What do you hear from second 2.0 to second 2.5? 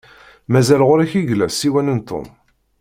Tom?